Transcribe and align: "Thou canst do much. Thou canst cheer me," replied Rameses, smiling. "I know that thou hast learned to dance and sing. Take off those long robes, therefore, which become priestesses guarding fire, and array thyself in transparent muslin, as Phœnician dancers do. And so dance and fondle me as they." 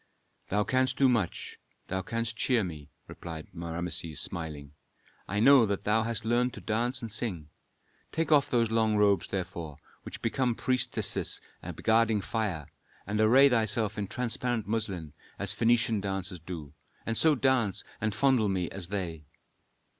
"Thou 0.49 0.63
canst 0.63 0.97
do 0.97 1.07
much. 1.07 1.59
Thou 1.87 2.01
canst 2.01 2.35
cheer 2.35 2.63
me," 2.63 2.89
replied 3.07 3.45
Rameses, 3.53 4.19
smiling. 4.19 4.71
"I 5.27 5.39
know 5.39 5.67
that 5.67 5.83
thou 5.83 6.01
hast 6.01 6.25
learned 6.25 6.55
to 6.55 6.59
dance 6.59 7.03
and 7.03 7.11
sing. 7.11 7.49
Take 8.11 8.31
off 8.31 8.49
those 8.49 8.71
long 8.71 8.95
robes, 8.97 9.27
therefore, 9.27 9.77
which 10.01 10.23
become 10.23 10.55
priestesses 10.55 11.39
guarding 11.83 12.19
fire, 12.21 12.65
and 13.05 13.21
array 13.21 13.47
thyself 13.47 13.95
in 13.95 14.07
transparent 14.07 14.65
muslin, 14.67 15.13
as 15.37 15.53
Phœnician 15.53 16.01
dancers 16.01 16.39
do. 16.39 16.73
And 17.05 17.15
so 17.15 17.35
dance 17.35 17.83
and 18.01 18.15
fondle 18.15 18.49
me 18.49 18.71
as 18.71 18.87
they." 18.87 19.27